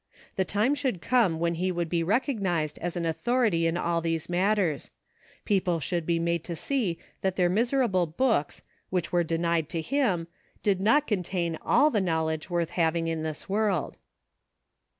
[0.35, 4.29] The time should come when he would be recognized as an authority in all these
[4.29, 4.89] matters;
[5.45, 10.27] people should be made to see that their miserable books, which were denied to him,
[10.63, 13.99] did not contain all the knowledge worth having in this world.